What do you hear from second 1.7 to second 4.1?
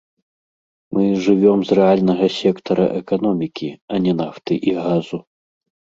рэальнага сектара эканомікі, а